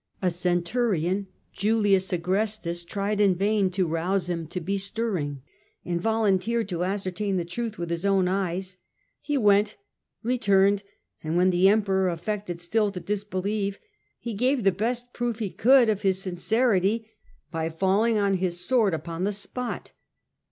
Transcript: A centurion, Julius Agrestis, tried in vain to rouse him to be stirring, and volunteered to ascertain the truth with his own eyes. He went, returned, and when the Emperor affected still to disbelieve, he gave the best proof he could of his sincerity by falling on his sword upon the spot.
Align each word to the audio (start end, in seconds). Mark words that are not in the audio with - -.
A 0.19 0.31
centurion, 0.31 1.27
Julius 1.53 2.11
Agrestis, 2.11 2.83
tried 2.83 3.21
in 3.21 3.35
vain 3.35 3.69
to 3.69 3.85
rouse 3.85 4.27
him 4.31 4.47
to 4.47 4.59
be 4.59 4.75
stirring, 4.79 5.43
and 5.85 6.01
volunteered 6.01 6.67
to 6.69 6.83
ascertain 6.83 7.37
the 7.37 7.45
truth 7.45 7.77
with 7.77 7.91
his 7.91 8.03
own 8.03 8.27
eyes. 8.27 8.77
He 9.21 9.37
went, 9.37 9.77
returned, 10.23 10.81
and 11.23 11.37
when 11.37 11.51
the 11.51 11.69
Emperor 11.69 12.09
affected 12.09 12.59
still 12.59 12.91
to 12.93 12.99
disbelieve, 12.99 13.77
he 14.17 14.33
gave 14.33 14.63
the 14.63 14.71
best 14.71 15.13
proof 15.13 15.37
he 15.37 15.51
could 15.51 15.87
of 15.87 16.01
his 16.01 16.19
sincerity 16.19 17.07
by 17.51 17.69
falling 17.69 18.17
on 18.17 18.37
his 18.37 18.59
sword 18.59 18.95
upon 18.95 19.23
the 19.23 19.31
spot. 19.31 19.91